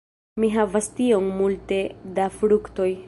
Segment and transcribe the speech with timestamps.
[0.43, 1.79] Mi havas tiom multe
[2.19, 2.91] da fruktoj.